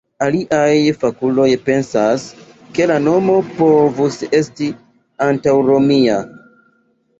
[0.25, 0.71] Aliaj
[1.03, 2.23] fakuloj pensas,
[2.79, 4.73] ke la nomo povus esti
[5.29, 6.19] antaŭromia.